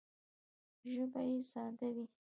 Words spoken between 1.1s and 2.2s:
یې ساده وي